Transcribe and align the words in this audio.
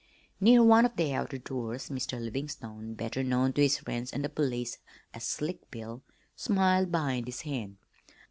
Near 0.39 0.63
one 0.63 0.83
of 0.87 0.95
the 0.95 1.13
outer 1.13 1.37
doors 1.37 1.89
Mr. 1.89 2.19
Livingstone 2.19 2.95
better 2.95 3.21
known 3.21 3.53
to 3.53 3.61
his 3.61 3.77
friends 3.77 4.11
and 4.11 4.25
the 4.25 4.29
police 4.29 4.79
as 5.13 5.23
"Slick 5.23 5.69
Bill" 5.69 6.01
smiled 6.35 6.91
behind 6.91 7.27
his 7.27 7.41
hand. 7.41 7.77